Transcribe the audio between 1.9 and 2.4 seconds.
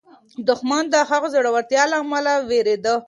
له امله